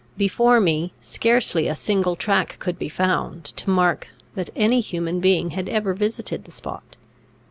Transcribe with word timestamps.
Before 0.17 0.59
me, 0.59 0.93
scarcely 0.99 1.67
a 1.67 1.75
single 1.75 2.15
track 2.15 2.55
could 2.57 2.79
be 2.79 2.89
found, 2.89 3.43
to 3.55 3.69
mark 3.69 4.07
that 4.33 4.49
any 4.55 4.79
human 4.79 5.19
being 5.19 5.51
had 5.51 5.69
ever 5.69 5.93
visited 5.93 6.45
the 6.45 6.49
spot. 6.49 6.97